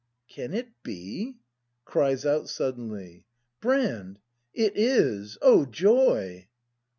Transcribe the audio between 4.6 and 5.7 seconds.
is! O